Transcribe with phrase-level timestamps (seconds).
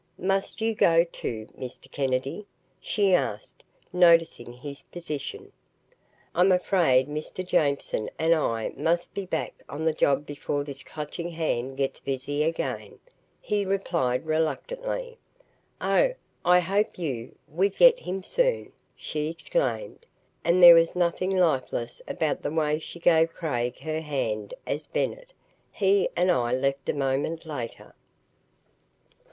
[0.17, 1.85] "Must you go, too, Mr.
[1.91, 2.47] Kennedy?"
[2.79, 3.63] she asked,
[3.93, 5.51] noticing his position.
[6.33, 7.45] "I'm afraid Mr.
[7.45, 12.41] Jameson and I must be back on the job before this Clutching Hand gets busy
[12.41, 12.97] again,"
[13.39, 15.19] he replied reluctantly.
[15.79, 20.07] "Oh, I hope you we get him soon!" she exclaimed,
[20.43, 25.31] and there was nothing lifeless about the way she gave Craig her hand, as Bennett,
[25.71, 27.93] he and I left a moment later.